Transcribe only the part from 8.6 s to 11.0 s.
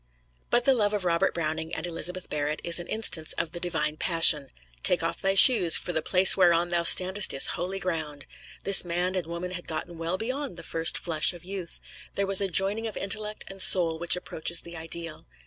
This man and woman had gotten well beyond the first